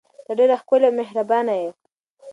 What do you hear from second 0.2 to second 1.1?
ته ډیره ښکلې او